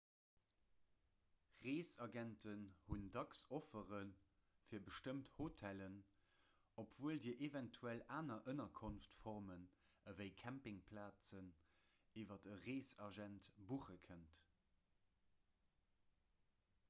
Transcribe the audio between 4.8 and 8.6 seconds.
bestëmmt hotellen obwuel dir eventuell aner